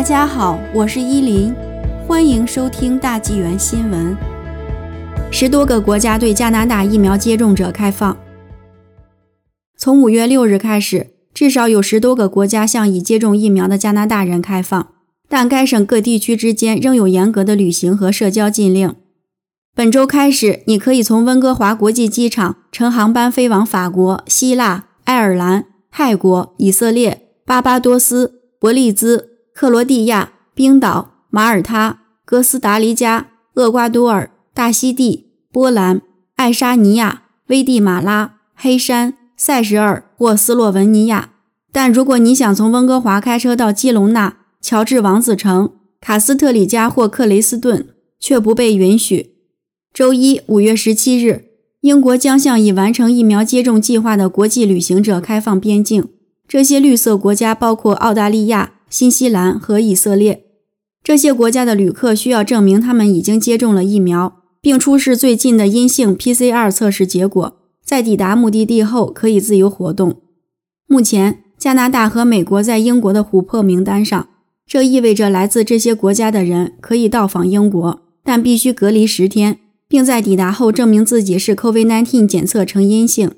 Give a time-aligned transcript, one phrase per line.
[0.00, 1.54] 大家好，我是依林，
[2.08, 4.16] 欢迎收听大纪元新闻。
[5.30, 8.16] 十多个国家对加拿大疫苗接种者开放。
[9.76, 14.88] 从五月六日开始，至少有十多个国家向已接种疫苗的加拿大人开放，
[15.28, 18.94] 但该省各地区之间仍有严格的旅行和社交禁令。
[19.74, 29.29] 本周开始，你可以从温哥华国际机场乘航班飞往法国、希腊、爱尔兰、泰国、以色列、巴巴多斯、伯利兹。
[29.60, 36.00] 克罗地亚、冰岛、马耳他、哥斯达黎加、厄瓜多尔、大溪地、波兰、
[36.36, 41.32] 爱沙尼亚、危地马拉、黑山、塞舌尔或斯洛文尼亚。
[41.70, 47.86] 但如果你想从温哥华开车到基隆纳、乔治王子城、卡斯特里加或克雷斯顿，
[48.18, 49.34] 却不被允许。
[49.92, 51.44] 周一，五月十七日，
[51.82, 56.08] 英国将向已完成疫苗接种计划的国际旅行者开放边境。
[56.48, 58.72] 这些绿色国家包括澳大利亚。
[58.90, 60.44] 新西兰和以色列
[61.02, 67.56] 这些国家的旅客需要证明他们已经接种了疫苗，并出示最近的阴性 PCR 测试结果。
[67.82, 70.20] 在抵达目的地后，可以自由活动。
[70.86, 74.28] 目前，加拿大和美国在英国的琥珀名单上，
[74.66, 83.32] 这意味着来自这些国家的人可以到访英国，但必须隔离十天，并在抵达后证明自己是 COVID-19 检测呈阴性。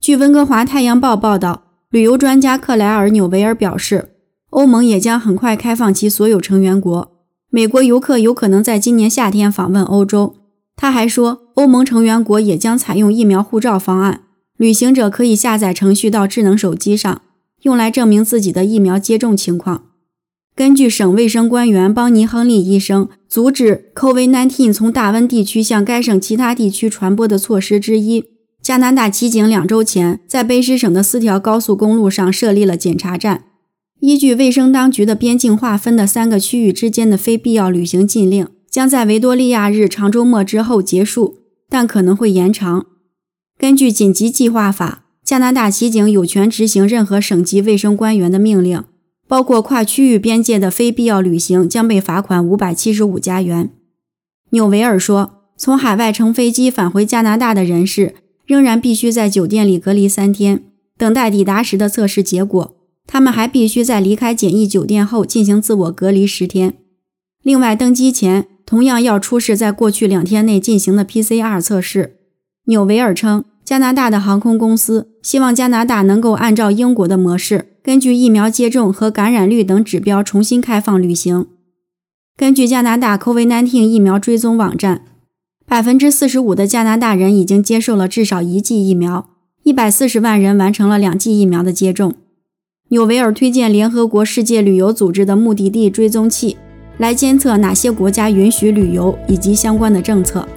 [0.00, 4.14] 据温哥华太阳报报道，旅游专家克莱尔·纽维尔表示。
[4.50, 7.12] 欧盟也将很快开放其所有成员国。
[7.50, 10.34] 美国游客有可能在今年夏天访问欧洲。
[10.76, 14.22] 他还说，欧盟成员国也将采用疫苗护照方案，
[14.56, 17.22] 旅行者可以下载程序到智能手机上，
[17.62, 19.84] 用来证明自己的疫苗接种情况。
[20.54, 28.24] 根据省卫生官员邦尼·亨利医生阻止 COVID-19 从大温地区向该省其他地区传播的措施之一，
[28.62, 33.44] 加拿大骑警两周前在卑诗省的四条高速公路上设立了检查站。
[34.00, 42.86] 依据卫生当局的边境划分的三个区域之间的非必要旅行禁令将在维多利亚日长周末之后结束，但可能会延长。
[43.58, 48.84] 根据紧急计划法，加拿大骑警有权执行任何省级卫生官员的命令，
[49.26, 53.70] 包括跨区域边界的非必要旅行将被罚款五百七十五加元。
[54.50, 58.14] 纽维尔说，从海外乘飞机返回加拿大的人士
[58.46, 60.62] 仍然必须在酒店里隔离三天，
[60.96, 62.77] 等待抵达时的测试结果。
[63.10, 66.74] 他们还必须在离开简易酒店后进行自我隔离十天。
[67.42, 72.18] 另外，登机前同样要出示在过去两天内进行的 PCR 测试。
[72.66, 81.46] 纽维尔称，加拿大的航空公司希望加拿大能够按照英国的模式，根据疫苗接种和感染率等指标重新开放旅行。
[82.36, 85.06] 根据加拿大 COVID-19 疫苗追踪网站，
[85.66, 89.30] 百分之四十五的加拿大人已经接受了至少一剂疫苗，
[89.62, 92.14] 一百四十万人完成了两剂疫苗的接种。
[92.90, 96.56] 纽维尔推荐联合国世界旅游组织的目的地追踪器，
[96.96, 100.48] 来监测哪些国家允许旅游以及相关的政策。